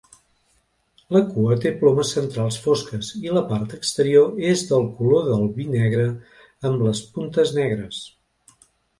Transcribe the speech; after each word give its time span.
La 1.15 1.19
cua 1.33 1.55
té 1.65 1.71
plomes 1.81 2.13
centrals 2.15 2.55
fosques 2.63 3.09
i 3.19 3.33
la 3.37 3.43
part 3.51 3.75
exterior 3.77 4.39
és 4.53 4.63
del 4.71 4.87
color 5.01 5.27
del 5.27 5.43
vi 5.59 5.67
negre 5.73 6.07
amb 6.71 6.81
les 6.87 7.03
puntes 7.19 7.53
negres. 7.59 8.01